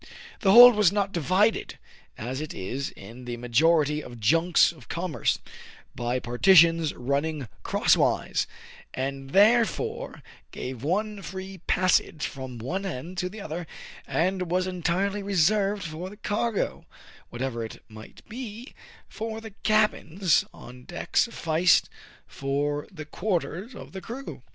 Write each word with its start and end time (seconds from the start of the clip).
The 0.39 0.51
hold 0.51 0.73
was 0.73 0.91
not 0.91 1.11
divided, 1.11 1.77
as 2.17 2.41
it 2.41 2.55
is 2.55 2.89
in 2.89 3.25
the 3.25 3.37
majority 3.37 4.01
208 4.01 4.19
TRIBULATIONS 4.23 4.71
OF 4.71 4.81
A 4.81 4.81
CHINAMAN. 4.81 4.81
of 4.81 4.83
junks 4.83 4.83
of 4.83 4.89
commerce, 4.89 5.39
by 5.93 6.17
partitions 6.19 6.93
running 6.95 7.47
cross 7.61 7.95
wise, 7.95 8.47
and 8.95 9.29
therefore 9.29 10.23
gave 10.49 10.81
one 10.81 11.21
free 11.21 11.59
passage 11.67 12.25
from 12.25 12.57
one 12.57 12.83
end 12.83 13.19
to 13.19 13.29
the 13.29 13.41
other, 13.41 13.67
and 14.07 14.49
was 14.49 14.65
entirely 14.65 15.21
reserved 15.21 15.83
for 15.83 16.09
the 16.09 16.17
cargo, 16.17 16.87
whatever 17.29 17.63
it 17.63 17.83
might 17.87 18.27
be; 18.27 18.73
for 19.07 19.39
the 19.39 19.51
cabins 19.51 20.43
on 20.51 20.83
deck 20.85 21.15
sufficed 21.15 21.91
for 22.25 22.87
the 22.91 23.05
quarters 23.05 23.75
of 23.75 23.91
the 23.91 24.01
crew. 24.01 24.41